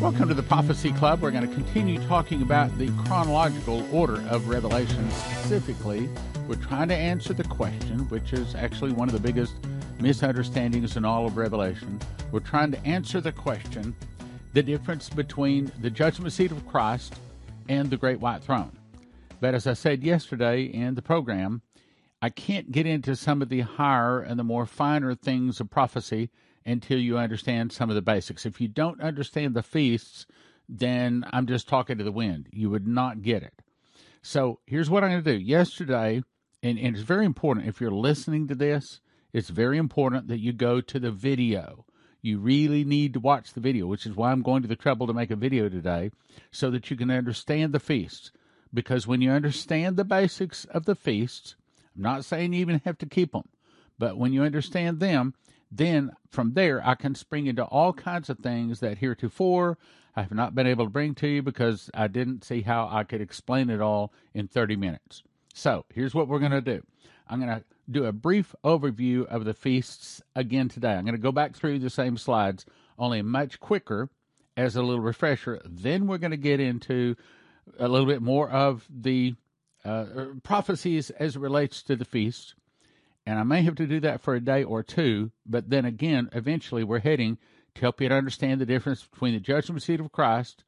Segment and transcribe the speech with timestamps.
[0.00, 1.20] Welcome to the Prophecy Club.
[1.20, 5.10] We're going to continue talking about the chronological order of Revelation.
[5.10, 6.08] Specifically,
[6.48, 9.56] we're trying to answer the question, which is actually one of the biggest
[10.00, 12.00] misunderstandings in all of Revelation.
[12.32, 13.94] We're trying to answer the question
[14.54, 17.16] the difference between the judgment seat of Christ
[17.68, 18.72] and the great white throne.
[19.38, 21.60] But as I said yesterday in the program,
[22.22, 26.30] I can't get into some of the higher and the more finer things of prophecy
[26.64, 28.46] until you understand some of the basics.
[28.46, 30.26] If you don't understand the feasts,
[30.68, 32.48] then I'm just talking to the wind.
[32.52, 33.54] You would not get it.
[34.22, 35.42] So here's what I'm going to do.
[35.42, 36.22] Yesterday,
[36.62, 39.00] and, and it's very important if you're listening to this,
[39.32, 41.86] it's very important that you go to the video.
[42.22, 45.06] You really need to watch the video, which is why I'm going to the trouble
[45.06, 46.10] to make a video today
[46.50, 48.30] so that you can understand the feasts.
[48.72, 51.56] Because when you understand the basics of the feasts,
[51.96, 53.48] I'm not saying you even have to keep them,
[54.00, 55.34] but when you understand them,
[55.70, 59.78] then from there I can spring into all kinds of things that heretofore
[60.16, 63.04] I have not been able to bring to you because I didn't see how I
[63.04, 65.22] could explain it all in 30 minutes.
[65.54, 66.82] So here's what we're going to do
[67.28, 70.94] I'm going to do a brief overview of the feasts again today.
[70.94, 72.64] I'm going to go back through the same slides,
[72.98, 74.08] only much quicker
[74.56, 75.60] as a little refresher.
[75.64, 77.16] Then we're going to get into
[77.78, 79.34] a little bit more of the
[79.84, 80.06] uh,
[80.42, 82.54] prophecies as it relates to the feasts
[83.30, 86.28] and I may have to do that for a day or two, but then again,
[86.32, 87.38] eventually we're heading
[87.76, 90.64] to help you to understand the difference between the judgment seat of Christ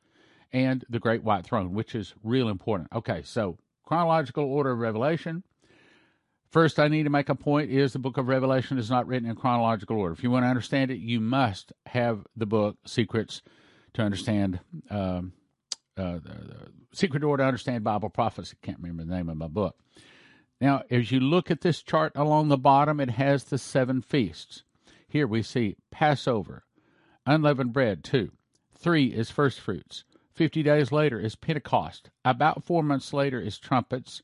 [0.53, 2.91] and the great white throne, which is real important.
[2.95, 5.43] Okay, so chronological order of Revelation.
[6.51, 9.29] First, I need to make a point is the book of Revelation is not written
[9.29, 10.15] in chronological order.
[10.15, 13.43] If you want to understand it, you must have the book Secrets
[13.95, 15.33] to understand um,
[15.97, 16.57] uh, the, the
[16.93, 18.57] Secret Door to Understand Bible Prophecy.
[18.63, 19.75] Can't remember the name of my book.
[20.63, 24.63] Now, as you look at this chart along the bottom, it has the seven feasts.
[25.09, 26.63] Here we see Passover,
[27.27, 28.31] unleavened bread, two.
[28.73, 30.05] Three is first fruits.
[30.33, 32.11] Fifty days later is Pentecost.
[32.25, 34.23] About four months later is trumpets.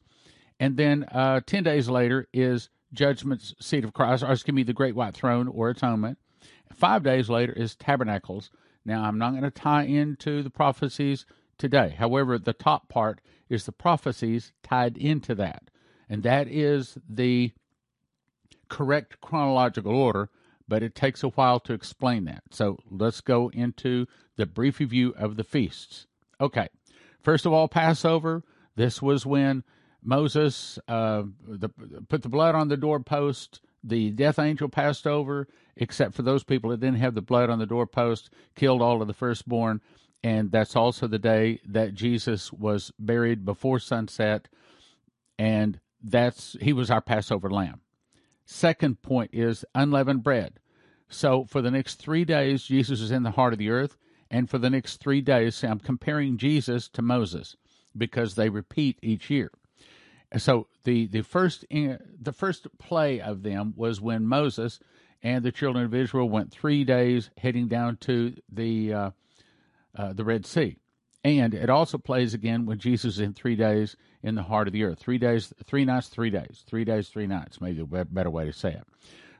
[0.60, 4.72] And then uh, 10 days later is judgment's seat of Christ, or excuse me, the
[4.72, 6.18] great white throne or atonement.
[6.72, 8.52] Five days later is tabernacles.
[8.84, 11.26] Now, I'm not going to tie into the prophecies
[11.58, 11.96] today.
[11.98, 15.68] However, the top part is the prophecies tied into that
[16.08, 17.52] and that is the
[18.68, 20.30] correct chronological order,
[20.66, 22.42] but it takes a while to explain that.
[22.50, 26.06] So let's go into the brief review of the feasts.
[26.40, 26.68] Okay,
[27.22, 28.44] first of all, Passover.
[28.76, 29.64] This was when
[30.04, 31.68] Moses uh, the,
[32.08, 33.60] put the blood on the doorpost.
[33.82, 37.58] The death angel passed over, except for those people that didn't have the blood on
[37.58, 39.80] the doorpost, killed all of the firstborn.
[40.22, 44.48] And that's also the day that Jesus was buried before sunset.
[45.38, 47.80] And that's he was our Passover lamb.
[48.44, 50.58] Second point is unleavened bread.
[51.08, 53.96] So for the next three days, Jesus is in the heart of the earth,
[54.30, 57.56] and for the next three days, I'm comparing Jesus to Moses
[57.96, 59.50] because they repeat each year.
[60.36, 64.80] So the the first the first play of them was when Moses
[65.22, 69.10] and the children of Israel went three days heading down to the uh,
[69.96, 70.76] uh, the Red Sea.
[71.24, 74.72] And it also plays again when Jesus is in three days in the heart of
[74.72, 74.98] the earth.
[74.98, 76.64] Three days, three nights, three days.
[76.66, 78.84] Three days, three nights, maybe a better way to say it.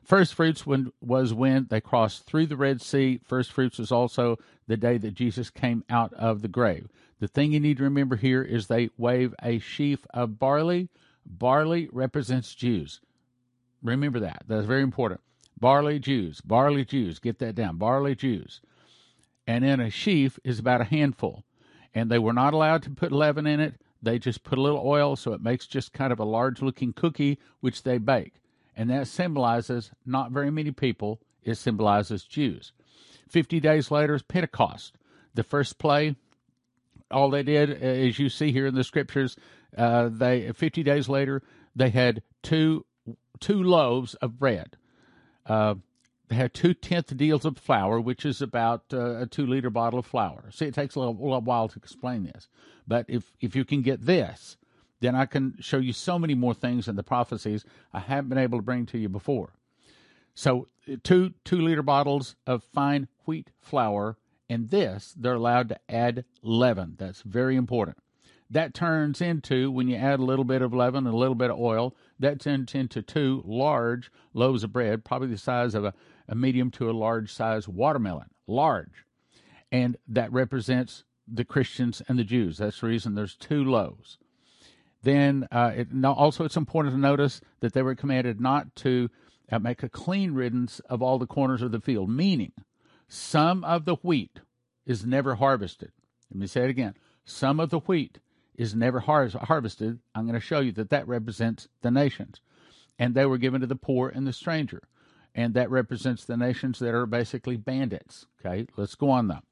[0.03, 3.21] First fruits when, was when they crossed through the Red Sea.
[3.23, 6.87] First fruits was also the day that Jesus came out of the grave.
[7.19, 10.89] The thing you need to remember here is they wave a sheaf of barley.
[11.25, 13.01] Barley represents Jews.
[13.83, 14.43] Remember that.
[14.47, 15.21] That's very important.
[15.59, 16.41] Barley Jews.
[16.41, 17.19] Barley Jews.
[17.19, 17.77] Get that down.
[17.77, 18.61] Barley Jews.
[19.45, 21.43] And then a sheaf is about a handful
[21.93, 23.75] and they were not allowed to put leaven in it.
[24.01, 26.93] They just put a little oil so it makes just kind of a large looking
[26.93, 28.35] cookie, which they bake.
[28.75, 32.71] And that symbolizes not very many people, it symbolizes Jews.
[33.27, 34.95] 50 days later is Pentecost.
[35.33, 36.15] The first play,
[37.11, 39.35] all they did, as you see here in the scriptures,
[39.77, 41.43] uh, they 50 days later
[41.75, 42.85] they had two
[43.39, 44.77] two loaves of bread.
[45.45, 45.75] Uh,
[46.29, 49.99] they had two tenth deals of flour, which is about uh, a two liter bottle
[49.99, 50.45] of flour.
[50.51, 52.47] See, it takes a little, a little, while to explain this,
[52.87, 54.55] but if if you can get this,
[54.99, 58.37] then I can show you so many more things in the prophecies I haven't been
[58.37, 59.53] able to bring to you before.
[60.35, 60.67] So
[61.03, 64.17] two two liter bottles of fine wheat flour,
[64.47, 66.93] and this they're allowed to add leaven.
[66.97, 67.97] That's very important.
[68.51, 71.51] That turns into when you add a little bit of leaven and a little bit
[71.51, 75.93] of oil, that turns into two large loaves of bread, probably the size of a
[76.29, 79.05] a medium to a large size watermelon, large.
[79.71, 82.57] And that represents the Christians and the Jews.
[82.57, 84.17] That's the reason there's two loaves.
[85.03, 89.09] Then uh, it, also it's important to notice that they were commanded not to
[89.51, 92.51] uh, make a clean riddance of all the corners of the field, meaning
[93.07, 94.41] some of the wheat
[94.85, 95.91] is never harvested.
[96.31, 96.95] Let me say it again.
[97.25, 98.19] Some of the wheat
[98.55, 99.99] is never har- harvested.
[100.13, 102.41] I'm going to show you that that represents the nations.
[102.97, 104.83] And they were given to the poor and the stranger.
[105.39, 108.25] And that represents the nations that are basically bandits.
[108.39, 109.43] Okay, let's go on though.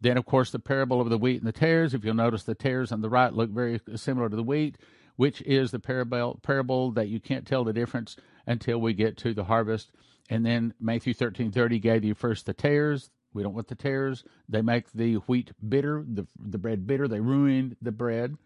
[0.00, 1.94] Then, of course, the parable of the wheat and the tares.
[1.94, 4.76] If you'll notice, the tares on the right look very similar to the wheat,
[5.14, 9.32] which is the parable, parable that you can't tell the difference until we get to
[9.32, 9.92] the harvest.
[10.28, 13.10] And then Matthew thirteen thirty gave you first the tares.
[13.32, 14.24] We don't want the tares.
[14.48, 17.06] They make the wheat bitter, the the bread bitter.
[17.06, 18.36] They ruin the bread.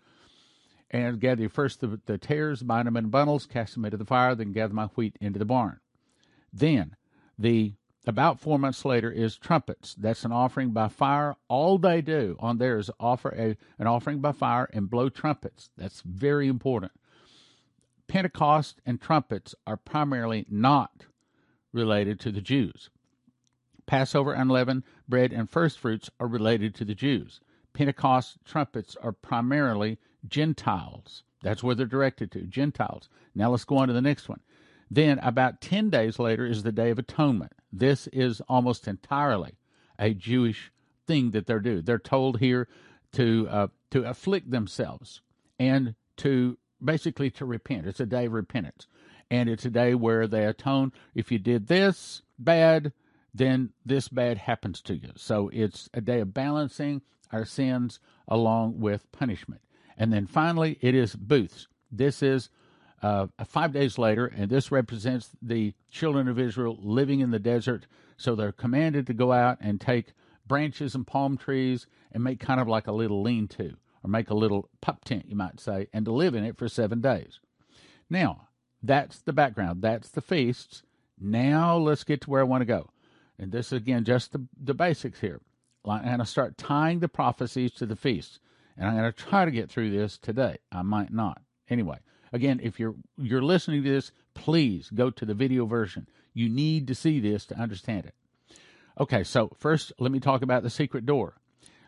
[0.90, 4.34] And gather first the, the tares, bind them in bundles, cast them into the fire,
[4.34, 5.81] then gather my wheat into the barn.
[6.55, 6.95] Then
[7.37, 7.75] the
[8.06, 9.95] about four months later is trumpets.
[9.95, 11.37] That's an offering by fire.
[11.49, 15.71] All they do on there is offer a, an offering by fire and blow trumpets.
[15.77, 16.93] That's very important.
[18.06, 21.06] Pentecost and trumpets are primarily not
[21.73, 22.91] related to the Jews.
[23.87, 27.41] Passover, unleavened bread, and first fruits are related to the Jews.
[27.73, 29.99] Pentecost trumpets are primarily
[30.29, 31.23] Gentiles.
[31.43, 33.09] That's where they're directed to, Gentiles.
[33.35, 34.41] Now let's go on to the next one.
[34.90, 37.52] Then, about 10 days later, is the Day of Atonement.
[37.72, 39.58] This is almost entirely
[39.98, 40.70] a Jewish
[41.06, 41.82] thing that they're doing.
[41.82, 42.69] They're told here
[43.12, 45.20] to uh, to afflict themselves
[45.58, 47.86] and to basically to repent.
[47.86, 48.86] It's a day of repentance,
[49.31, 50.92] and it's a day where they atone.
[51.14, 52.92] If you did this bad,
[53.32, 55.10] then this bad happens to you.
[55.16, 57.02] So it's a day of balancing
[57.32, 59.60] our sins along with punishment.
[59.96, 61.69] And then finally, it is booths.
[61.90, 62.50] This is
[63.05, 67.87] uh, five days later, and this represents the children of Israel living in the desert.
[68.17, 70.15] So they're commanded to go out and take
[70.47, 74.31] branches and palm trees and make kind of like a little lean to, or make
[74.31, 77.41] a little pup tent, you might say, and to live in it for seven days.
[78.09, 78.49] Now,
[78.83, 80.83] that's the background, that's the feasts.
[81.21, 82.89] Now let's get to where I want to go.
[83.39, 85.43] And this is again, just the, the basics here.
[85.85, 88.39] I'm going to start tying the prophecies to the feasts.
[88.79, 90.56] And I'm going to try to get through this today.
[90.73, 91.43] I might not.
[91.69, 91.99] Anyway,
[92.34, 96.08] Again, if you're you're listening to this, please go to the video version.
[96.32, 98.14] You need to see this to understand it.
[98.98, 101.36] Okay, so first let me talk about the secret door.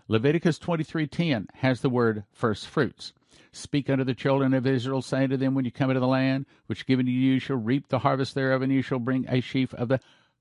[0.06, 3.12] Leviticus 23:10 has the word first fruits.
[3.50, 6.46] Speak unto the children of Israel, saying to them, When you come into the land
[6.68, 9.40] which given to you, you shall reap the harvest thereof, and you shall bring a
[9.40, 9.98] sheaf of the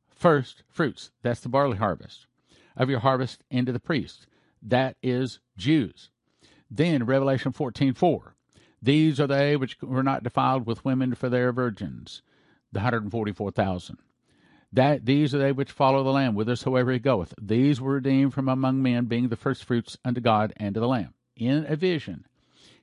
[0.08, 1.10] first fruits.
[1.24, 2.28] That's the barley harvest
[2.78, 4.28] of your harvest into the priest.
[4.62, 6.12] That is Jews.
[6.70, 8.35] Then Revelation 14:4.
[8.86, 12.22] These are they which were not defiled with women for their virgins,
[12.72, 13.98] the 144,000.
[14.72, 17.34] That these are they which follow the Lamb whithersoever he goeth.
[17.42, 21.16] These were redeemed from among men, being the firstfruits unto God and to the Lamb.
[21.36, 22.26] In a vision,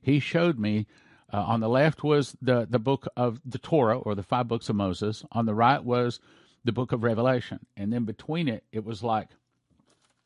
[0.00, 0.87] he showed me.
[1.32, 4.69] Uh, on the left was the the book of the Torah or the five books
[4.69, 5.25] of Moses.
[5.32, 6.20] On the right was
[6.64, 9.28] the book of Revelation, and then between it, it was like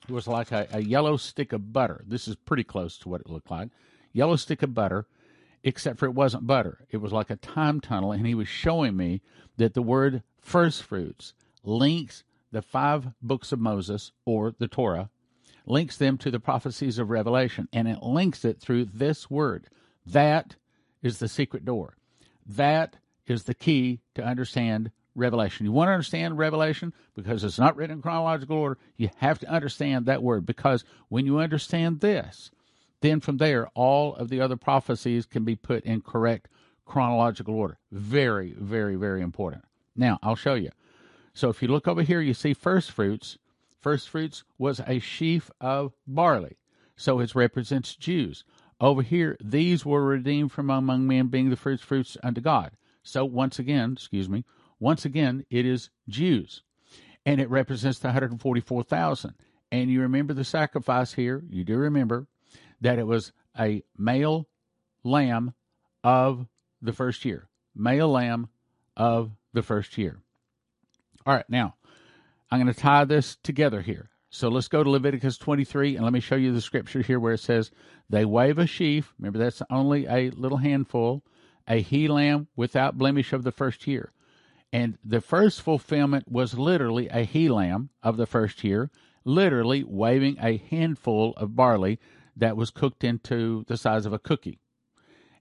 [0.08, 2.02] it was like a, a yellow stick of butter.
[2.06, 3.68] This is pretty close to what it looked like.
[4.12, 5.06] Yellow stick of butter
[5.66, 6.78] except for it wasn't butter.
[6.90, 9.20] It was like a time tunnel, and he was showing me
[9.56, 11.34] that the word first fruits
[11.64, 12.22] links
[12.52, 15.10] the five books of Moses or the Torah,
[15.66, 19.66] links them to the prophecies of Revelation, and it links it through this word.
[20.06, 20.54] That
[21.02, 21.96] is the secret door.
[22.46, 22.96] That
[23.26, 25.66] is the key to understand Revelation.
[25.66, 28.78] You want to understand Revelation because it's not written in chronological order.
[28.96, 32.52] You have to understand that word because when you understand this,
[33.06, 36.48] then from there, all of the other prophecies can be put in correct
[36.84, 37.78] chronological order.
[37.92, 39.64] Very, very, very important.
[39.94, 40.70] Now, I'll show you.
[41.32, 43.38] So if you look over here, you see first fruits.
[43.78, 46.56] First fruits was a sheaf of barley.
[46.96, 48.44] So it represents Jews.
[48.80, 52.72] Over here, these were redeemed from among men, being the first fruits unto God.
[53.02, 54.44] So once again, excuse me,
[54.80, 56.62] once again, it is Jews.
[57.24, 59.34] And it represents the 144,000.
[59.72, 61.42] And you remember the sacrifice here.
[61.48, 62.26] You do remember
[62.80, 64.48] that it was a male
[65.02, 65.54] lamb
[66.04, 66.46] of
[66.82, 67.48] the first year.
[67.74, 68.48] Male lamb
[68.96, 70.18] of the first year.
[71.24, 71.74] All right, now
[72.50, 74.10] I'm going to tie this together here.
[74.30, 77.34] So let's go to Leviticus 23 and let me show you the scripture here where
[77.34, 77.70] it says,
[78.10, 79.14] They wave a sheaf.
[79.18, 81.24] Remember, that's only a little handful,
[81.66, 84.12] a he lamb without blemish of the first year.
[84.72, 88.90] And the first fulfillment was literally a he lamb of the first year,
[89.24, 91.98] literally waving a handful of barley
[92.36, 94.60] that was cooked into the size of a cookie.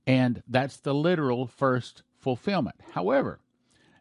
[0.07, 2.75] And that's the literal first fulfillment.
[2.91, 3.39] However,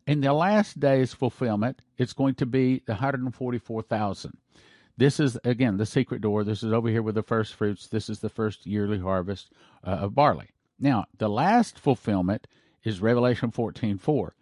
[0.07, 4.37] in the last day's fulfillment, it's going to be the 144,000.
[4.97, 6.45] This is, again, the secret door.
[6.45, 7.89] This is over here with the first fruits.
[7.89, 9.51] This is the first yearly harvest
[9.83, 10.51] uh, of barley.
[10.79, 12.47] Now, the last fulfillment
[12.85, 14.35] is Revelation 14 4.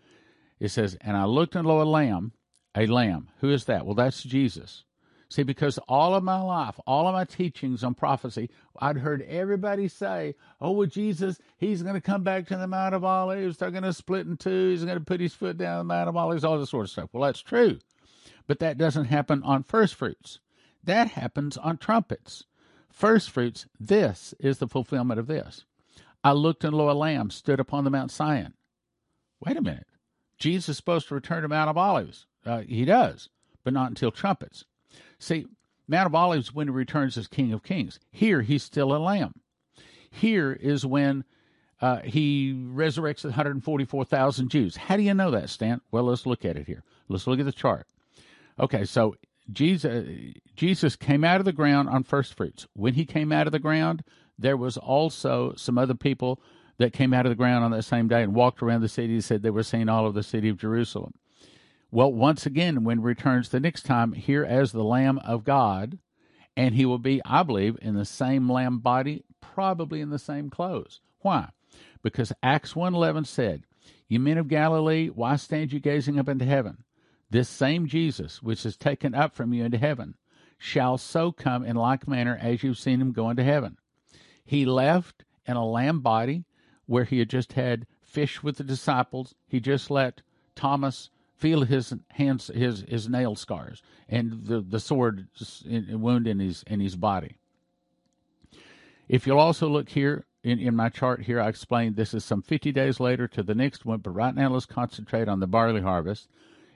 [0.61, 2.33] It says, And I looked and lo, a lamb,
[2.75, 3.29] a lamb.
[3.41, 3.87] Who is that?
[3.87, 4.85] Well, that's Jesus
[5.33, 9.89] See, because all of my life, all of my teachings on prophecy, I'd heard everybody
[9.89, 13.57] say, Oh, well, Jesus, he's going to come back to the Mount of Olives.
[13.57, 14.69] They're going to split in two.
[14.69, 16.91] He's going to put his foot down the Mount of Olives, all this sort of
[16.91, 17.09] stuff.
[17.15, 17.79] Well, that's true.
[18.47, 20.39] But that doesn't happen on first fruits.
[20.85, 22.45] That happens on trumpets.
[22.91, 25.65] First fruits, this is the fulfillment of this.
[26.23, 28.53] I looked, and lo, a lamb stood upon the Mount Zion.
[29.41, 29.87] Wait a minute.
[30.39, 32.27] Jesus is supposed to return to Mount of Olives.
[32.45, 33.31] Uh, he does,
[33.65, 34.67] but not until trumpets.
[35.23, 35.47] See,
[35.87, 38.01] Mount of Olives when he returns as King of Kings.
[38.11, 39.35] Here, he's still a lamb.
[40.11, 41.25] Here is when
[41.81, 44.77] uh, he resurrects the 144,000 Jews.
[44.77, 45.81] How do you know that, Stan?
[45.91, 46.83] Well, let's look at it here.
[47.09, 47.87] Let's look at the chart.
[48.59, 49.15] Okay, so
[49.53, 52.67] Jesus, Jesus came out of the ground on first fruits.
[52.75, 54.03] When he came out of the ground,
[54.39, 56.41] there was also some other people
[56.79, 59.15] that came out of the ground on that same day and walked around the city
[59.15, 61.15] and said they were seeing all of the city of Jerusalem.
[61.95, 65.99] Well, once again, when returns the next time, here as the Lamb of God,
[66.57, 70.49] and he will be, I believe, in the same lamb body, probably in the same
[70.49, 71.03] clothes.
[71.21, 71.51] Why?
[72.03, 73.65] Because Acts 1.11 said,
[74.09, 76.85] You men of Galilee, why stand you gazing up into heaven?
[77.29, 80.15] This same Jesus, which is taken up from you into heaven,
[80.57, 83.77] shall so come in like manner as you've seen him go into heaven.
[84.47, 86.47] He left in a lamb body
[86.87, 89.35] where he had just had fish with the disciples.
[89.47, 90.23] He just let
[90.55, 91.11] Thomas
[91.43, 95.27] feel his hands, his his nail scars, and the the sword
[95.67, 97.37] wound in his in his body.
[99.09, 102.43] If you'll also look here in, in my chart here, I explained this is some
[102.43, 105.83] 50 days later to the next one, but right now let's concentrate on the barley
[105.83, 106.29] harvest.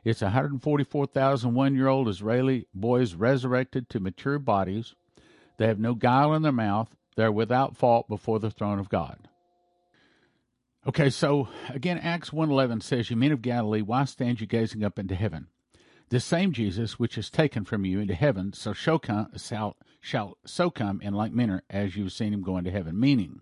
[0.05, 4.95] It's 144,000 one year old Israeli boys resurrected to mature bodies.
[5.59, 6.89] They have no guile in their mouth.
[7.17, 9.29] They're without fault before the throne of God.
[10.87, 15.01] Okay, so again, Acts 1.11 says, You men of Galilee, why stand you gazing up
[15.01, 15.49] into heaven?
[16.11, 20.39] This same Jesus, which is taken from you into heaven, so shall, come, shall, shall
[20.47, 23.01] so come in like manner as you've seen him go into heaven.
[23.01, 23.41] Meaning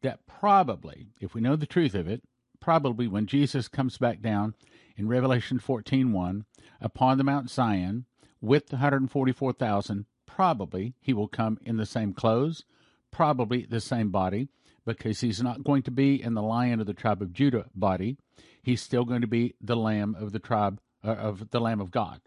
[0.00, 2.22] that probably, if we know the truth of it,
[2.60, 4.54] probably when Jesus comes back down
[4.96, 6.44] in Revelation 14.1
[6.80, 8.06] upon the Mount Zion
[8.40, 12.64] with the 144,000, probably he will come in the same clothes,
[13.10, 14.48] probably the same body,
[14.84, 18.16] because he's not going to be in the lion of the tribe of Judah body.
[18.62, 21.90] He's still going to be the lamb of the tribe uh, of the Lamb of
[21.90, 22.20] God.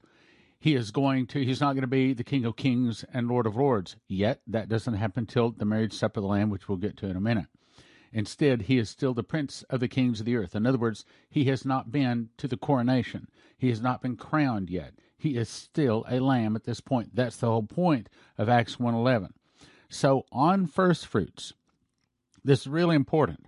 [0.59, 3.45] He is going to, he's not going to be the King of Kings and Lord
[3.45, 4.41] of Lords yet.
[4.45, 7.15] That doesn't happen till the marriage supper of the Lamb, which we'll get to in
[7.15, 7.47] a minute.
[8.13, 10.55] Instead, he is still the prince of the kings of the earth.
[10.55, 13.27] In other words, he has not been to the coronation.
[13.57, 14.93] He has not been crowned yet.
[15.17, 17.15] He is still a lamb at this point.
[17.15, 19.33] That's the whole point of Acts 1:11.
[19.89, 21.53] So, on first fruits,
[22.47, 23.45] this is really important.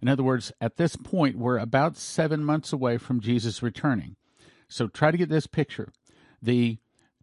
[0.00, 4.16] In other words, at this point, we're about 7 months away from Jesus returning.
[4.68, 5.92] So, try to get this picture.
[6.42, 6.78] The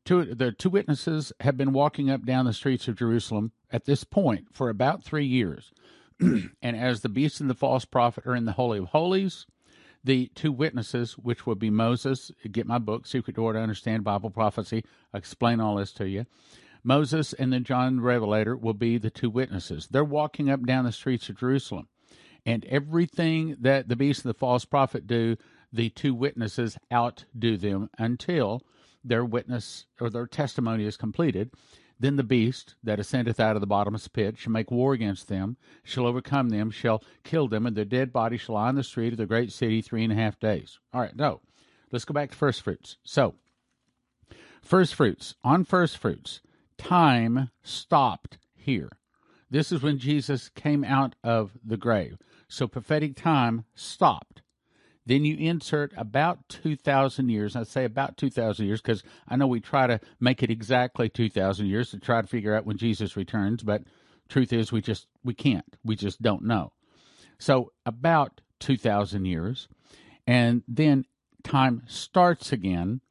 [0.05, 4.03] two the two witnesses have been walking up down the streets of Jerusalem at this
[4.03, 5.71] point for about 3 years.
[6.19, 9.45] and as the beast and the false prophet are in the Holy of Holies,
[10.03, 14.29] the two witnesses, which would be Moses, get my book, Secret Door to Understand Bible
[14.29, 14.83] Prophecy.
[15.13, 16.25] I explain all this to you.
[16.83, 19.87] Moses and then John Revelator will be the two witnesses.
[19.89, 21.87] They're walking up down the streets of Jerusalem.
[22.45, 25.35] And everything that the beast and the false prophet do,
[25.71, 28.61] the two witnesses outdo them until
[29.03, 31.51] their witness or their testimony is completed.
[31.99, 35.57] Then the beast that ascendeth out of the bottomless pit shall make war against them,
[35.83, 39.11] shall overcome them, shall kill them, and their dead body shall lie in the street
[39.11, 40.79] of the great city three and a half days.
[40.93, 41.41] All right, no.
[41.91, 42.97] Let's go back to first fruits.
[43.03, 43.35] So,
[44.61, 45.35] first fruits.
[45.43, 46.39] On first fruits,
[46.79, 48.89] time stopped here.
[49.51, 52.17] This is when Jesus came out of the grave.
[52.47, 54.41] So prophetic time stopped.
[55.05, 57.55] Then you insert about 2,000 years.
[57.55, 61.65] I say about 2,000 years because I know we try to make it exactly 2,000
[61.65, 63.83] years to try to figure out when Jesus returns, but
[64.27, 65.77] truth is we just we can't.
[65.83, 66.73] We just don't know.
[67.39, 69.67] So about 2,000 years.
[70.27, 71.05] And then
[71.43, 73.01] time starts again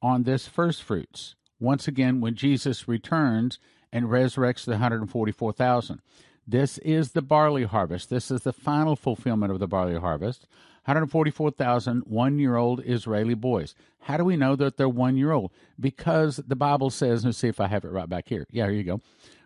[0.00, 1.34] on this first fruits.
[1.60, 3.58] Once again, when Jesus returns
[3.92, 6.00] and resurrects the 144,000.
[6.46, 8.10] This is the barley harvest.
[8.10, 10.46] This is the final fulfillment of the barley harvest.
[10.84, 13.74] 144,000 one year old Israeli boys.
[14.00, 15.52] How do we know that they're one year old?
[15.78, 18.46] Because the Bible says, let's see if I have it right back here.
[18.50, 19.00] Yeah, here you go.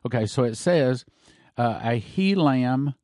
[0.07, 1.05] Okay, so it says,
[1.59, 2.95] uh, a he lamb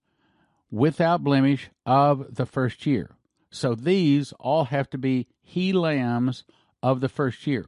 [0.71, 3.17] without blemish of the first year.
[3.51, 6.45] So these all have to be he lambs
[6.83, 7.67] of the first year.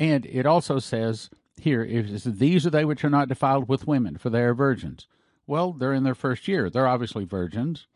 [0.00, 4.30] And it also says here, these are they which are not defiled with women, for
[4.30, 5.06] they are virgins.
[5.46, 6.70] Well, they're in their first year.
[6.70, 7.86] They're obviously virgins.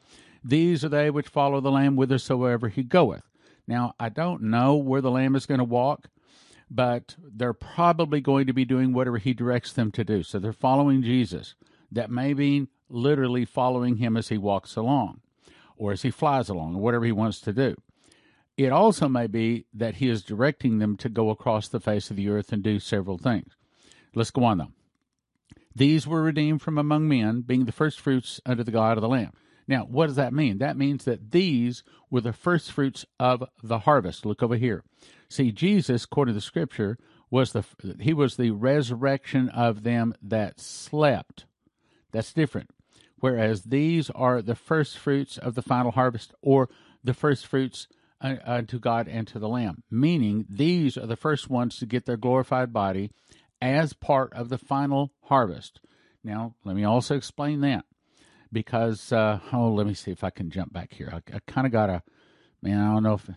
[0.43, 3.29] These are they which follow the Lamb whithersoever he goeth.
[3.69, 6.09] Now, I don't know where the Lamb is going to walk,
[6.69, 10.23] but they're probably going to be doing whatever he directs them to do.
[10.23, 11.55] So they're following Jesus.
[11.93, 15.21] That may mean literally following him as he walks along
[15.77, 17.77] or as he flies along or whatever he wants to do.
[18.57, 22.17] It also may be that he is directing them to go across the face of
[22.17, 23.57] the earth and do several things.
[24.15, 24.73] Let's go on though.
[25.75, 29.33] These were redeemed from among men, being the firstfruits unto the God of the Lamb.
[29.67, 30.59] Now, what does that mean?
[30.59, 34.27] That means that these were the firstfruits of the harvest.
[34.27, 34.85] Look over here.
[35.29, 36.99] See, Jesus, according to the Scripture,
[37.31, 37.65] was the
[38.01, 41.47] he was the resurrection of them that slept.
[42.11, 42.71] That's different.
[43.21, 46.69] Whereas these are the firstfruits of the final harvest, or
[47.03, 47.87] the first firstfruits
[48.23, 49.83] unto God and to the Lamb.
[49.91, 53.11] Meaning, these are the first ones to get their glorified body
[53.61, 55.81] as part of the final harvest.
[56.25, 57.85] Now, let me also explain that
[58.53, 61.11] because, uh, oh, let me see if I can jump back here.
[61.13, 62.03] I, I kind of got a,
[62.63, 63.29] man, I don't know if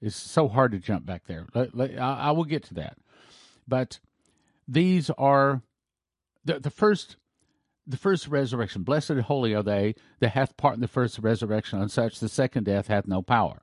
[0.00, 1.46] it's so hard to jump back there.
[1.54, 2.96] Let, let, I, I, will get to that.
[3.68, 4.00] But
[4.66, 5.62] these are
[6.44, 7.16] the, the first.
[7.86, 11.80] The first resurrection, blessed and holy are they that hath part in the first resurrection,
[11.80, 13.62] on such the second death hath no power.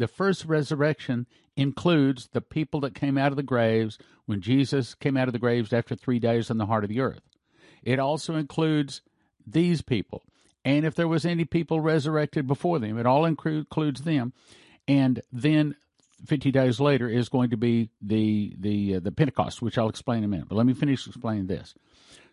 [0.00, 1.26] The first resurrection
[1.58, 5.38] includes the people that came out of the graves when Jesus came out of the
[5.38, 7.20] graves after three days in the heart of the earth.
[7.82, 9.02] It also includes
[9.46, 10.22] these people.
[10.64, 14.32] And if there was any people resurrected before them, it all includes them.
[14.88, 15.76] And then
[16.24, 20.20] 50 days later is going to be the the uh, the Pentecost, which I'll explain
[20.20, 20.48] in a minute.
[20.48, 21.74] But let me finish explaining this.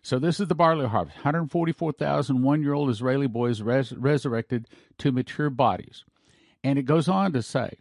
[0.00, 1.18] So this is the barley harvest.
[1.18, 6.04] 144,000 one-year-old Israeli boys res- resurrected to mature bodies.
[6.64, 7.78] And it goes on to say,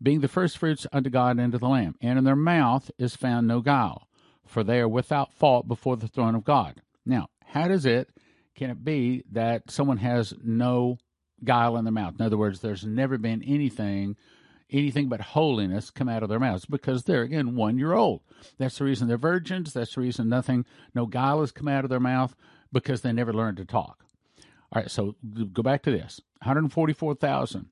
[0.00, 3.48] being the firstfruits unto God and to the Lamb, and in their mouth is found
[3.48, 4.08] no guile,
[4.46, 6.82] for they are without fault before the throne of God.
[7.04, 8.10] Now, how does it
[8.54, 10.98] can it be that someone has no
[11.44, 12.14] guile in their mouth?
[12.18, 14.16] In other words, there's never been anything
[14.70, 18.20] anything but holiness come out of their mouths because they're again one year old.
[18.58, 19.72] That's the reason they're virgins.
[19.72, 22.34] That's the reason nothing, no guile has come out of their mouth
[22.72, 24.04] because they never learned to talk.
[24.70, 25.16] All right, so
[25.52, 27.70] go back to this 144,000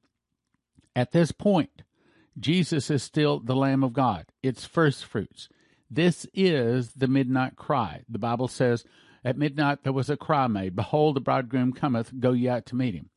[0.96, 1.82] at this point,
[2.38, 4.26] Jesus is still the Lamb of God.
[4.42, 5.48] It's first fruits.
[5.90, 8.02] This is the midnight cry.
[8.08, 8.84] The Bible says,
[9.22, 12.74] At midnight there was a cry made, Behold, the bridegroom cometh, go ye out to
[12.74, 13.10] meet him.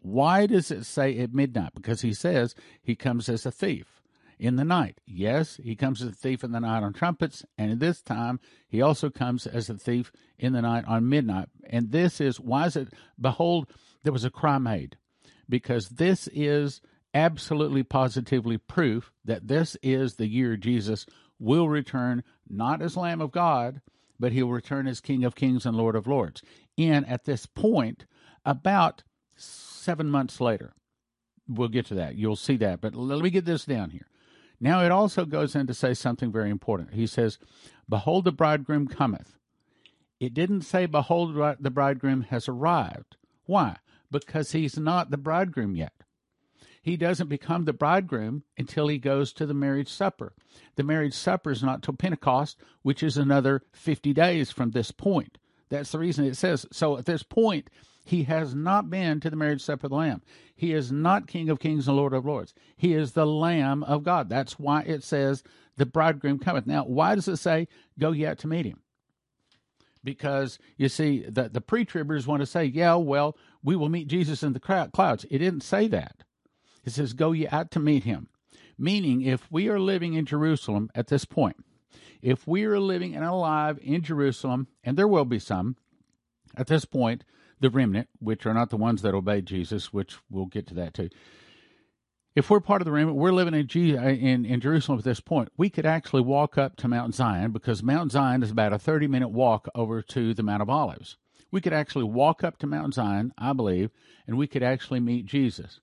[0.00, 1.72] Why does it say at midnight?
[1.74, 4.00] Because he says he comes as a thief
[4.38, 4.98] in the night.
[5.06, 8.40] Yes, he comes as a thief in the night on trumpets, and at this time
[8.66, 11.48] he also comes as a thief in the night on midnight.
[11.68, 12.88] And this is why is it?
[13.20, 13.70] Behold,
[14.02, 14.96] there was a cry made,
[15.48, 16.80] because this is
[17.14, 21.06] absolutely positively proof that this is the year Jesus
[21.38, 23.80] will return not as Lamb of God,
[24.18, 26.42] but he'll return as King of Kings and Lord of Lords.
[26.76, 28.04] And at this point,
[28.44, 29.02] about
[29.36, 30.74] seven months later,
[31.48, 32.16] we'll get to that.
[32.16, 32.80] You'll see that.
[32.80, 34.06] But let me get this down here.
[34.60, 36.92] Now, it also goes in to say something very important.
[36.92, 37.38] He says,
[37.88, 39.38] Behold, the bridegroom cometh.
[40.20, 43.16] It didn't say, Behold, the bridegroom has arrived.
[43.46, 43.76] Why?
[44.10, 45.94] Because he's not the bridegroom yet
[46.82, 50.32] he doesn't become the bridegroom until he goes to the marriage supper.
[50.76, 55.38] The marriage supper is not till Pentecost, which is another 50 days from this point.
[55.68, 56.96] That's the reason it says so.
[56.96, 57.68] At this point,
[58.04, 60.22] he has not been to the marriage supper of the Lamb.
[60.56, 62.54] He is not King of Kings and Lord of Lords.
[62.76, 64.28] He is the Lamb of God.
[64.28, 65.44] That's why it says
[65.76, 66.66] the bridegroom cometh.
[66.66, 68.80] Now, why does it say, Go yet to meet him?
[70.02, 74.08] Because you see, the, the pre tribbers want to say, Yeah, well, we will meet
[74.08, 75.26] Jesus in the clouds.
[75.30, 76.24] It didn't say that.
[76.84, 78.28] It says, Go ye out to meet him.
[78.78, 81.56] Meaning, if we are living in Jerusalem at this point,
[82.22, 85.76] if we are living and alive in Jerusalem, and there will be some
[86.56, 87.24] at this point,
[87.60, 90.94] the remnant, which are not the ones that obeyed Jesus, which we'll get to that
[90.94, 91.10] too.
[92.34, 95.50] If we're part of the remnant, we're living in, in, in Jerusalem at this point,
[95.56, 99.08] we could actually walk up to Mount Zion because Mount Zion is about a 30
[99.08, 101.16] minute walk over to the Mount of Olives.
[101.50, 103.90] We could actually walk up to Mount Zion, I believe,
[104.26, 105.80] and we could actually meet Jesus.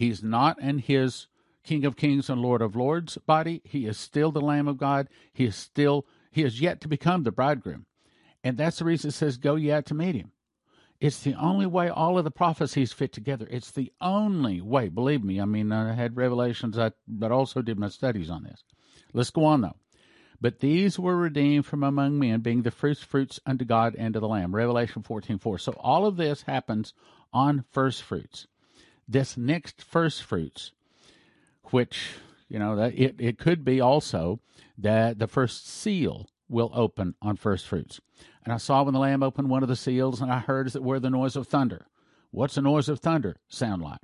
[0.00, 1.26] He's not in his
[1.62, 3.60] King of Kings and Lord of Lords body.
[3.66, 5.08] He is still the Lamb of God.
[5.30, 7.84] He is still, he is yet to become the bridegroom.
[8.42, 10.32] And that's the reason it says, Go ye out to meet him.
[11.02, 13.46] It's the only way all of the prophecies fit together.
[13.50, 14.88] It's the only way.
[14.88, 18.64] Believe me, I mean, I had revelations, I, but also did my studies on this.
[19.12, 19.76] Let's go on, though.
[20.40, 24.20] But these were redeemed from among men, being the first fruits unto God and to
[24.20, 24.54] the Lamb.
[24.54, 25.58] Revelation 14 4.
[25.58, 26.94] So all of this happens
[27.34, 28.46] on first fruits
[29.10, 30.72] this next first fruits,
[31.64, 32.10] which
[32.48, 34.40] you know that it, it could be also
[34.78, 38.00] that the first seal will open on first fruits.
[38.44, 40.76] And I saw when the Lamb opened one of the seals, and I heard as
[40.76, 41.86] it were the noise of thunder.
[42.30, 44.00] What's the noise of thunder sound like?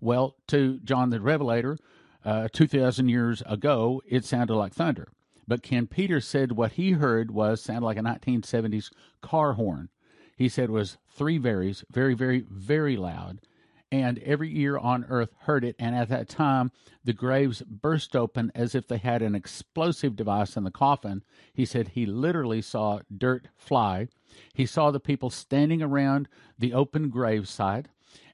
[0.00, 1.78] Well, to John the Revelator,
[2.24, 5.08] uh, 2,000 years ago, it sounded like thunder.
[5.46, 8.90] But Ken Peters said what he heard was sounded like a 1970s
[9.20, 9.90] car horn.
[10.36, 13.40] He said it was three varies, very, very, very loud,
[13.94, 15.76] and every ear on earth heard it.
[15.78, 16.72] And at that time,
[17.04, 21.22] the graves burst open as if they had an explosive device in the coffin.
[21.52, 24.08] He said he literally saw dirt fly.
[24.52, 26.26] He saw the people standing around
[26.58, 27.86] the open gravesite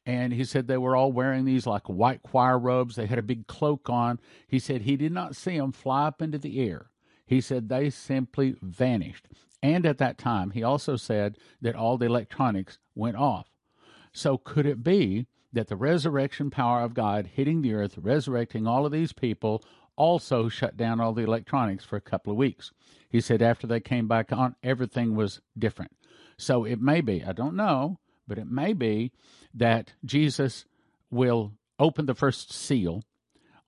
[0.07, 2.97] and he said they were all wearing these like white choir robes.
[2.97, 4.19] They had a big cloak on.
[4.49, 6.87] He said he did not see them fly up into the air.
[7.27, 9.29] He said they simply vanished.
[9.63, 13.51] And at that time, he also said that all the electronics went off.
[14.11, 18.87] So could it be that the resurrection power of God hitting the earth, resurrecting all
[18.87, 19.63] of these people,
[19.97, 22.73] also shut down all the electronics for a couple of weeks?
[23.09, 25.93] He said after they came back on, everything was different.
[26.39, 29.13] So it may be, I don't know, but it may be
[29.53, 30.65] that Jesus
[31.11, 33.03] will open the first seal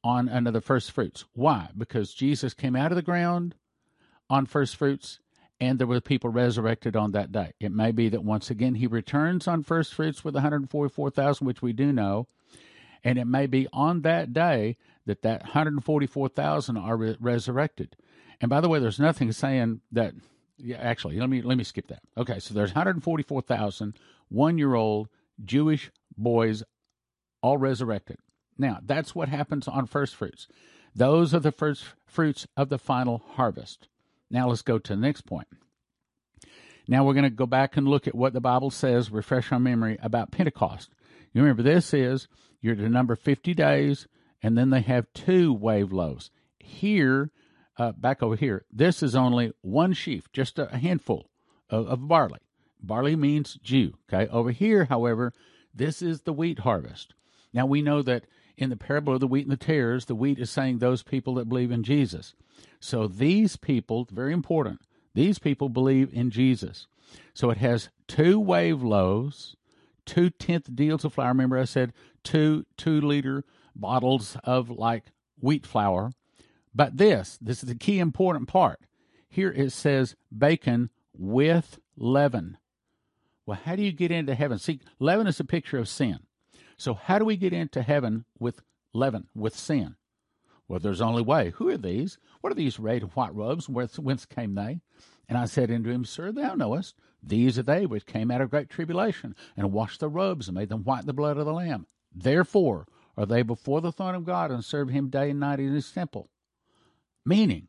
[0.05, 1.25] on another first fruits.
[1.33, 1.71] Why?
[1.77, 3.55] Because Jesus came out of the ground
[4.31, 5.21] on first fruits
[5.62, 7.53] and there were people resurrected on that day.
[7.61, 11.72] It may be that once again he returns on first fruits with 144,000, which we
[11.72, 12.27] do know,
[13.05, 17.94] and it may be on that day that that 144,000 are re- resurrected.
[18.40, 20.14] And by the way, there's nothing saying that.
[20.59, 22.03] Yeah, actually, let me let me skip that.
[22.16, 23.96] Okay, so there's 144,000
[24.31, 25.09] one-year-old
[25.44, 26.64] Jewish boys
[27.40, 28.18] all resurrected.
[28.59, 30.48] Now, that's what happens on first fruits.
[30.92, 33.87] Those are the first fruits of the final harvest.
[34.33, 35.47] Now, let's go to the next point.
[36.88, 39.61] Now, we're going to go back and look at what the Bible says, refresh our
[39.61, 40.90] memory about Pentecost.
[41.33, 42.27] You remember, this is
[42.61, 44.09] you're to number 50 days,
[44.42, 46.31] and then they have two wave loaves.
[46.59, 47.31] Here,
[47.79, 51.31] uh, back over here, this is only one sheaf, just a handful
[51.68, 52.40] of, of barley.
[52.81, 53.95] Barley means Jew.
[54.12, 54.31] Okay.
[54.31, 55.33] Over here, however,
[55.75, 57.14] this is the wheat harvest.
[57.53, 58.25] Now we know that
[58.57, 61.35] in the parable of the wheat and the tares, the wheat is saying those people
[61.35, 62.35] that believe in Jesus.
[62.81, 64.81] So these people, very important,
[65.15, 66.87] these people believe in Jesus.
[67.35, 69.57] So it has two wave loaves,
[70.05, 71.29] two tenth deals of flour.
[71.29, 75.05] Remember, I said two two liter bottles of like
[75.41, 76.12] wheat flour.
[76.75, 78.81] But this, this is the key important part.
[79.29, 82.57] Here it says bacon with leaven.
[83.45, 84.59] Well, how do you get into heaven?
[84.59, 86.21] See, leaven is a picture of sin.
[86.83, 88.61] So, how do we get into heaven with
[88.92, 89.95] leaven, with sin?
[90.66, 91.51] Well, there's only way.
[91.51, 92.18] Who are these?
[92.40, 93.68] What are these red and white robes?
[93.68, 94.81] Whence, came they?
[95.29, 98.51] And I said unto him, Sir, thou knowest, these are they which came out of
[98.51, 101.53] great tribulation, and washed the robes, and made them white in the blood of the
[101.53, 101.87] Lamb.
[102.12, 105.73] Therefore are they before the throne of God, and serve him day and night in
[105.73, 106.31] his temple.
[107.25, 107.68] Meaning,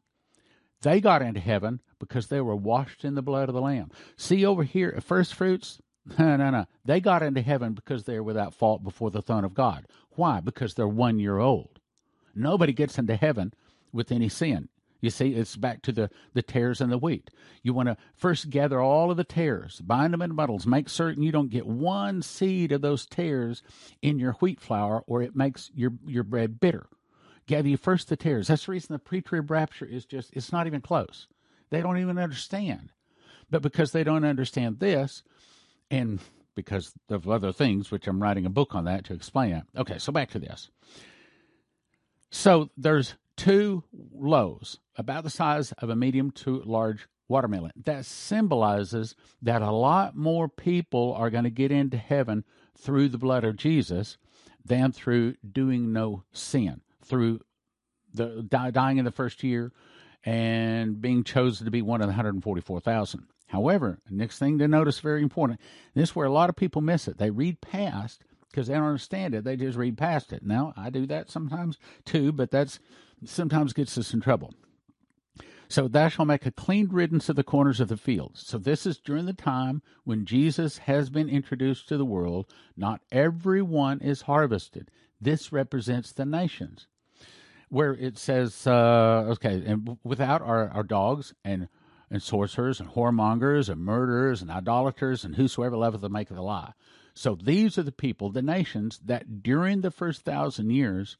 [0.81, 3.91] they got into heaven because they were washed in the blood of the Lamb.
[4.17, 5.79] See over here, first fruits?
[6.19, 6.65] No, no, no.
[6.83, 9.85] They got into heaven because they're without fault before the throne of God.
[10.11, 10.41] Why?
[10.41, 11.79] Because they're one year old.
[12.35, 13.53] Nobody gets into heaven
[13.91, 14.69] with any sin.
[14.99, 17.29] You see, it's back to the, the tares and the wheat.
[17.61, 21.23] You want to first gather all of the tares, bind them in bundles, make certain
[21.23, 23.63] you don't get one seed of those tares
[24.01, 26.87] in your wheat flour, or it makes your, your bread bitter.
[27.47, 28.47] Gather you first the tares.
[28.47, 31.27] That's the reason the pre-trib rapture is just, it's not even close.
[31.69, 32.91] They don't even understand.
[33.49, 35.21] But because they don't understand this,
[35.93, 36.19] and
[36.55, 39.63] because of other things, which I'm writing a book on that to explain.
[39.77, 40.69] Okay, so back to this.
[42.31, 47.71] So there's two loaves about the size of a medium to large watermelon.
[47.85, 52.43] That symbolizes that a lot more people are going to get into heaven
[52.75, 54.17] through the blood of Jesus
[54.65, 57.41] than through doing no sin, through
[58.13, 59.71] the dying in the first year,
[60.25, 63.27] and being chosen to be one of the 144,000.
[63.53, 65.61] However, next thing to notice, very important,
[65.93, 67.19] this is where a lot of people miss it.
[67.19, 69.43] They read past because they don't understand it.
[69.43, 70.43] They just read past it.
[70.43, 72.79] Now, I do that sometimes too, but that's
[73.23, 74.55] sometimes gets us in trouble.
[75.69, 78.43] So thou shalt make a clean riddance of the corners of the fields.
[78.43, 82.51] So this is during the time when Jesus has been introduced to the world.
[82.75, 84.89] Not everyone is harvested.
[85.21, 86.87] This represents the nations
[87.69, 91.69] where it says, uh, okay, and without our, our dogs and
[92.13, 96.43] and sorcerers and whoremongers and murderers and idolaters and whosoever loveth the make of the
[96.43, 96.73] lie.
[97.15, 101.17] So these are the people, the nations that during the first thousand years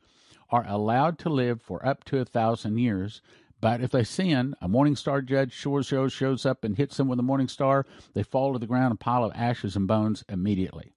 [0.52, 3.24] are allowed to live for up to a thousand years.
[3.60, 7.08] But if they sin, a morning star judge sure shows, shows up and hits them
[7.08, 7.88] with a morning star.
[8.14, 10.94] They fall to the ground, a pile of ashes and bones immediately.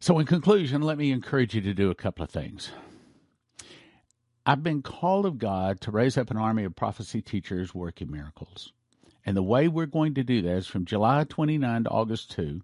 [0.00, 2.72] So, in conclusion, let me encourage you to do a couple of things.
[4.44, 8.72] I've been called of God to raise up an army of prophecy teachers working miracles.
[9.24, 12.60] And the way we're going to do that is from July 29 to August 2,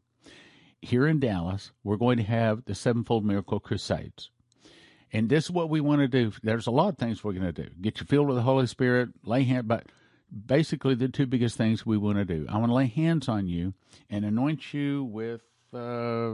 [0.82, 4.30] here in Dallas, we're going to have the Sevenfold Miracle Crusades.
[5.12, 6.32] And this is what we want to do.
[6.42, 7.70] There's a lot of things we're going to do.
[7.80, 9.86] Get you filled with the Holy Spirit, lay hand, but
[10.46, 12.46] basically the two biggest things we want to do.
[12.48, 13.74] I want to lay hands on you
[14.10, 16.32] and anoint you with uh,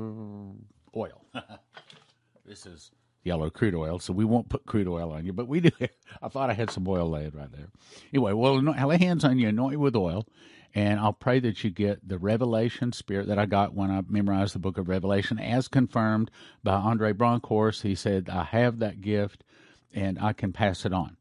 [0.96, 1.24] oil.
[2.46, 2.90] this is
[3.24, 5.70] yellow crude oil, so we won't put crude oil on you, but we do.
[6.22, 7.68] I thought I had some oil laid right there.
[8.12, 10.26] Anyway, well, lay hands on you, anoint you with oil,
[10.74, 14.54] and I'll pray that you get the revelation spirit that I got when I memorized
[14.54, 16.30] the book of Revelation, as confirmed
[16.62, 17.82] by Andre Bronkhorst.
[17.82, 19.44] He said, I have that gift
[19.94, 21.16] and I can pass it on.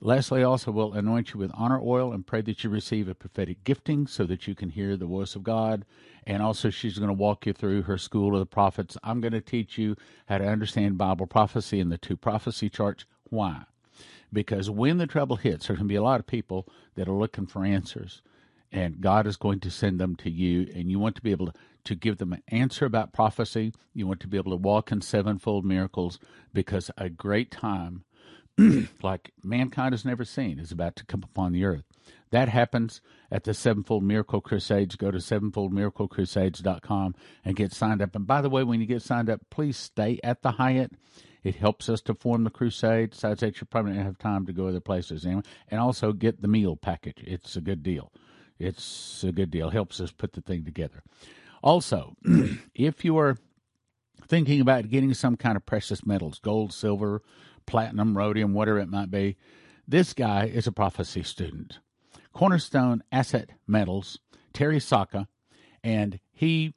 [0.00, 3.64] Leslie also will anoint you with honor oil and pray that you receive a prophetic
[3.64, 5.84] gifting so that you can hear the voice of God.
[6.24, 8.96] And also, she's going to walk you through her school of the prophets.
[9.02, 13.06] I'm going to teach you how to understand Bible prophecy and the two prophecy charts.
[13.24, 13.64] Why?
[14.32, 17.12] Because when the trouble hits, there's going to be a lot of people that are
[17.12, 18.22] looking for answers,
[18.70, 20.70] and God is going to send them to you.
[20.74, 23.72] And you want to be able to, to give them an answer about prophecy.
[23.94, 26.18] You want to be able to walk in sevenfold miracles
[26.52, 28.04] because a great time
[29.02, 31.84] like mankind has never seen is about to come upon the earth.
[32.30, 34.96] That happens at the Sevenfold Miracle Crusades.
[34.96, 38.14] Go to sevenfoldmiraclecrusades.com and get signed up.
[38.14, 40.92] And by the way, when you get signed up, please stay at the Hyatt.
[41.42, 43.10] It helps us to form the crusade.
[43.10, 45.42] Besides that, you probably don't have time to go other places anyway.
[45.68, 47.22] And also get the meal package.
[47.24, 48.12] It's a good deal.
[48.58, 49.70] It's a good deal.
[49.70, 51.02] Helps us put the thing together.
[51.62, 52.14] Also,
[52.74, 53.36] if you are
[54.26, 57.22] thinking about getting some kind of precious metals, gold, silver,
[57.68, 59.36] platinum, rhodium, whatever it might be.
[59.86, 61.78] This guy is a prophecy student.
[62.32, 64.18] Cornerstone Asset Metals,
[64.52, 65.28] Terry Saka,
[65.84, 66.74] and he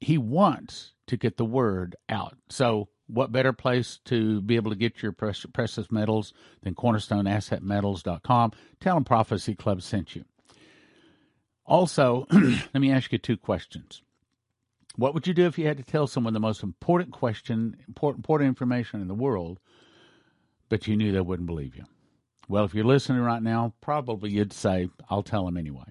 [0.00, 2.36] he wants to get the word out.
[2.48, 8.52] So, what better place to be able to get your precious metals than cornerstoneassetmetals.com?
[8.80, 10.24] Tell them Prophecy Club sent you.
[11.64, 14.02] Also, let me ask you two questions.
[14.98, 18.18] What would you do if you had to tell someone the most important question, important,
[18.18, 19.60] important information in the world,
[20.68, 21.84] but you knew they wouldn't believe you?
[22.48, 25.84] Well, if you're listening right now, probably you'd say, I'll tell them anyway.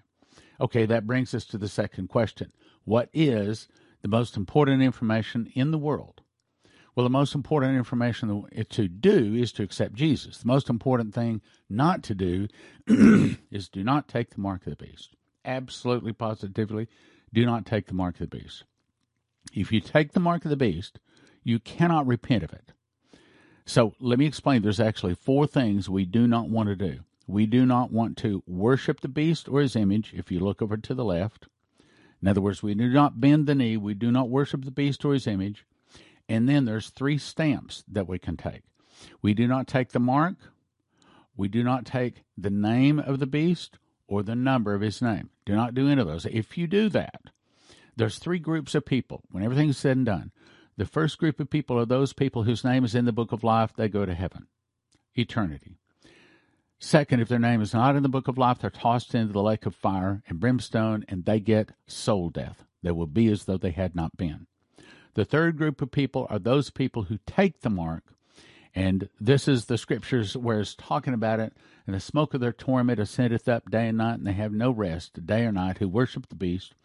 [0.59, 2.51] Okay, that brings us to the second question.
[2.83, 3.69] What is
[4.01, 6.19] the most important information in the world?
[6.93, 10.39] Well, the most important information to do is to accept Jesus.
[10.39, 11.39] The most important thing
[11.69, 12.49] not to do
[13.51, 15.15] is do not take the mark of the beast.
[15.45, 16.89] Absolutely, positively,
[17.33, 18.65] do not take the mark of the beast.
[19.53, 20.99] If you take the mark of the beast,
[21.43, 22.73] you cannot repent of it.
[23.65, 24.61] So let me explain.
[24.61, 26.99] There's actually four things we do not want to do.
[27.27, 30.13] We do not want to worship the beast or his image.
[30.13, 31.47] If you look over to the left,
[32.21, 33.77] in other words, we do not bend the knee.
[33.77, 35.65] We do not worship the beast or his image.
[36.29, 38.63] And then there's three stamps that we can take.
[39.21, 40.35] We do not take the mark.
[41.35, 45.29] We do not take the name of the beast or the number of his name.
[45.45, 46.25] Do not do any of those.
[46.25, 47.21] If you do that,
[47.97, 50.31] there's three groups of people when everything's said and done.
[50.77, 53.43] The first group of people are those people whose name is in the book of
[53.43, 54.45] life, they go to heaven,
[55.15, 55.77] eternity.
[56.79, 59.41] Second, if their name is not in the book of life, they're tossed into the
[59.41, 62.63] lake of fire and brimstone and they get soul death.
[62.83, 64.45] They will be as though they had not been.
[65.15, 68.03] The third group of people are those people who take the mark,
[68.75, 71.53] and this is the scriptures where it's talking about it,
[71.87, 74.69] and the smoke of their torment ascendeth up day and night, and they have no
[74.69, 76.75] rest, day or night, who worship the beast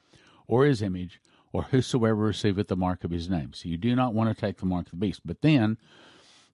[0.52, 1.18] or his image,
[1.50, 3.54] or whosoever receiveth the mark of his name.
[3.54, 5.22] So you do not want to take the mark of the beast.
[5.24, 5.78] But then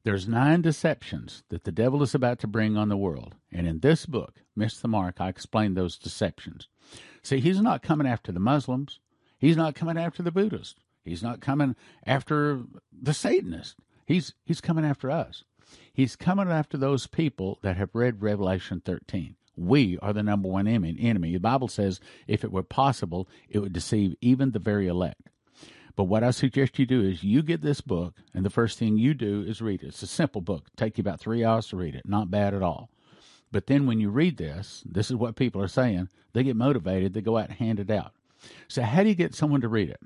[0.04, 3.34] there's nine deceptions that the devil is about to bring on the world.
[3.50, 6.68] And in this book, Miss the Mark, I explain those deceptions.
[7.24, 9.00] See, he's not coming after the Muslims.
[9.36, 10.76] He's not coming after the Buddhists.
[11.04, 11.74] He's not coming
[12.06, 13.74] after the Satanists.
[14.06, 15.42] He's he's coming after us.
[15.92, 20.66] He's coming after those people that have read Revelation 13 we are the number one
[20.66, 21.32] enemy.
[21.32, 25.28] The Bible says if it were possible, it would deceive even the very elect.
[25.96, 28.98] But what I suggest you do is you get this book, and the first thing
[28.98, 29.88] you do is read it.
[29.88, 30.68] It's a simple book.
[30.76, 32.06] Take you about three hours to read it.
[32.06, 32.88] Not bad at all.
[33.50, 36.08] But then when you read this, this is what people are saying.
[36.34, 37.14] They get motivated.
[37.14, 38.12] They go out and hand it out.
[38.68, 40.00] So how do you get someone to read it?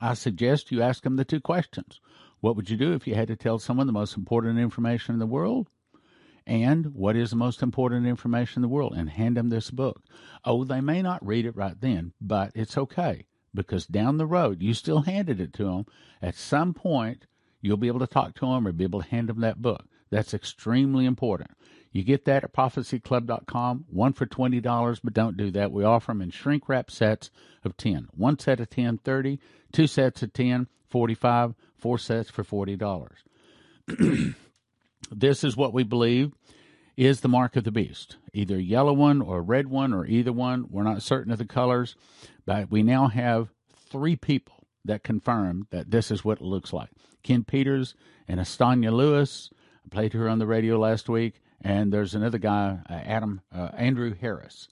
[0.00, 2.00] I suggest you ask them the two questions.
[2.40, 5.18] What would you do if you had to tell someone the most important information in
[5.18, 5.68] the world?
[6.46, 10.02] And what is the most important information in the world and hand them this book.
[10.44, 14.62] Oh, they may not read it right then, but it's okay because down the road
[14.62, 15.86] you still handed it to them.
[16.20, 17.26] At some point,
[17.60, 19.84] you'll be able to talk to them or be able to hand them that book.
[20.10, 21.50] That's extremely important.
[21.90, 25.72] You get that at prophecyclub.com, one for $20, but don't do that.
[25.72, 27.30] We offer them in shrink wrap sets
[27.64, 28.08] of 10.
[28.12, 29.38] One set of 10, 30,
[29.72, 33.10] two sets of 10, 45, four sets for $40.
[35.10, 36.32] This is what we believe
[36.96, 40.66] is the mark of the beast either yellow one or red one or either one.
[40.70, 41.96] We're not certain of the colors,
[42.46, 43.48] but we now have
[43.90, 46.90] three people that confirmed that this is what it looks like.
[47.22, 47.94] Ken Peters
[48.26, 49.50] and Estonia Lewis.
[49.84, 51.40] I played her on the radio last week.
[51.64, 54.68] And there's another guy, uh, Adam uh, Andrew Harris,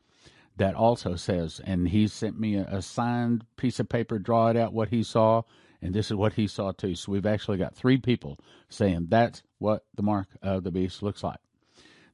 [0.57, 4.73] that also says, and he sent me a signed piece of paper, draw it out
[4.73, 5.43] what he saw,
[5.83, 6.95] and this is what he saw too.
[6.95, 8.39] So we've actually got three people
[8.69, 11.39] saying that's what the mark of the beast looks like.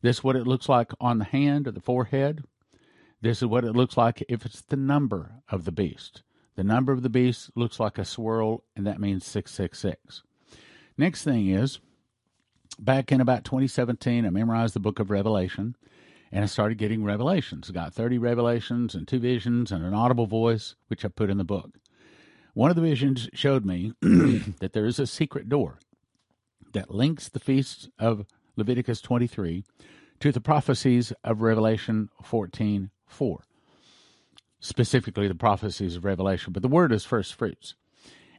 [0.02, 2.44] This is what it looks like on the hand or the forehead.
[3.20, 6.22] This is what it looks like if it's the number of the beast.
[6.54, 10.22] The number of the beast looks like a swirl, and that means 666.
[10.96, 11.80] Next thing is,
[12.78, 15.76] back in about 2017, I memorized the book of Revelation,
[16.32, 17.68] and I started getting revelations.
[17.68, 21.38] I got 30 revelations and two visions and an audible voice, which I put in
[21.38, 21.78] the book.
[22.56, 25.78] One of the visions showed me that there is a secret door
[26.72, 28.24] that links the feasts of
[28.56, 29.62] Leviticus 23
[30.20, 33.44] to the prophecies of Revelation 14 4
[34.58, 37.74] specifically the prophecies of Revelation, but the word is first fruits.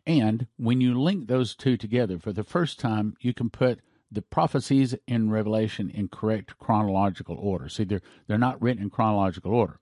[0.08, 4.24] And when you link those two together for the first time, you can put the
[4.24, 7.70] prophecies in Revelation in correct chronological order.
[7.70, 9.80] See, they're, they're not written in chronological order.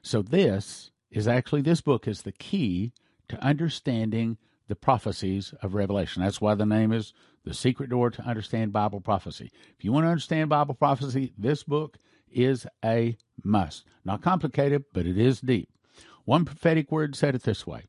[0.00, 2.94] So this is actually, this book is the key
[3.34, 6.22] to understanding the prophecies of Revelation.
[6.22, 7.12] That's why the name is
[7.44, 9.50] The Secret Door to Understand Bible Prophecy.
[9.76, 11.98] If you want to understand Bible prophecy, this book
[12.30, 13.84] is a must.
[14.04, 15.68] Not complicated, but it is deep.
[16.24, 17.84] One prophetic word said it this way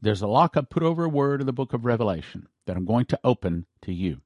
[0.00, 2.86] There's a lock I put over a word in the book of Revelation that I'm
[2.86, 4.22] going to open to you.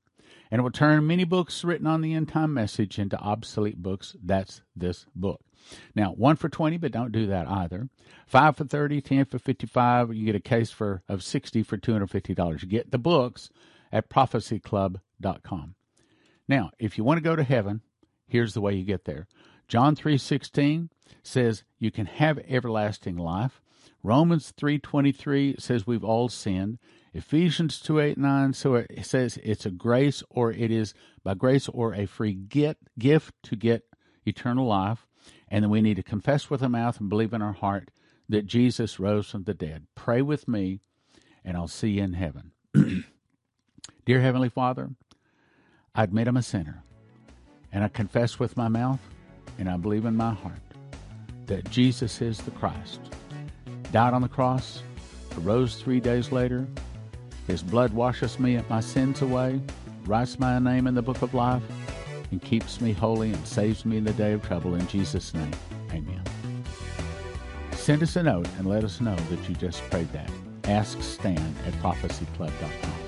[0.50, 4.16] And it will turn many books written on the end time message into obsolete books.
[4.22, 5.40] That's this book.
[5.94, 7.88] Now, one for 20, but don't do that either.
[8.26, 10.14] Five for 30, 10 for 55.
[10.14, 12.62] You get a case for of 60 for $250.
[12.62, 13.50] You get the books
[13.92, 15.74] at prophecyclub.com.
[16.48, 17.82] Now, if you want to go to heaven,
[18.26, 19.26] here's the way you get there.
[19.68, 20.88] John 3:16
[21.22, 23.60] says you can have everlasting life.
[24.02, 26.78] Romans 3:23 says we've all sinned.
[27.12, 31.68] Ephesians 2 8 9 so it says it's a grace or it is by grace
[31.68, 33.84] or a free gift to get
[34.24, 35.07] eternal life.
[35.50, 37.90] And then we need to confess with our mouth and believe in our heart
[38.28, 39.86] that Jesus rose from the dead.
[39.94, 40.80] Pray with me,
[41.44, 42.52] and I'll see you in heaven.
[44.04, 44.90] Dear Heavenly Father,
[45.94, 46.82] I admit I'm a sinner,
[47.72, 49.00] and I confess with my mouth
[49.58, 50.60] and I believe in my heart
[51.46, 53.00] that Jesus is the Christ,
[53.90, 54.82] died on the cross,
[55.38, 56.66] arose three days later.
[57.46, 59.60] His blood washes me and my sins away,
[60.04, 61.62] writes my name in the book of life,
[62.30, 64.74] and keeps me holy and saves me in the day of trouble.
[64.74, 65.52] In Jesus' name,
[65.90, 66.22] amen.
[67.72, 70.30] Send us a note and let us know that you just prayed that.
[70.64, 73.07] Ask Stan at prophecyclub.com.